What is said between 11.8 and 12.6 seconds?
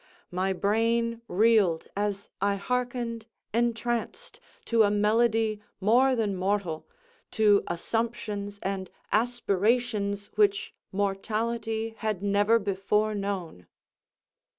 had never